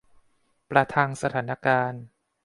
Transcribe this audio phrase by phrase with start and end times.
[0.69, 2.03] ประทังสถานการณ์